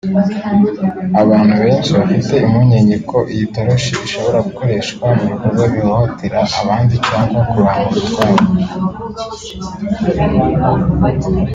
[1.21, 8.01] abantu benshi bafite impungenge ko iyi toroshi ishobora gukoreshwa mu bikorwa bihohotera abandi cyangwa kubambura
[8.03, 8.43] utwabo